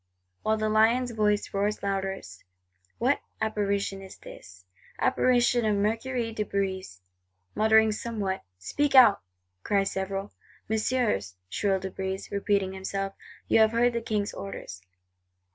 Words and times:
while 0.41 0.57
the 0.57 0.67
lion's 0.67 1.11
voice 1.11 1.53
roars 1.53 1.83
loudest, 1.83 2.43
what 2.97 3.19
Apparition 3.39 4.01
is 4.01 4.17
this? 4.17 4.65
Apparition 4.97 5.63
of 5.63 5.75
Mercurius 5.75 6.33
de 6.37 6.43
Brézé, 6.43 7.01
muttering 7.53 7.91
somewhat!—'Speak 7.91 8.95
out,' 8.95 9.21
cry 9.61 9.83
several.—'Messieurs,' 9.83 11.35
shrills 11.51 11.81
De 11.83 11.91
Brézé, 11.91 12.31
repeating 12.31 12.73
himself, 12.73 13.13
'You 13.47 13.59
have 13.59 13.73
heard 13.73 13.93
the 13.93 14.01
King's 14.01 14.33
orders! 14.33 14.81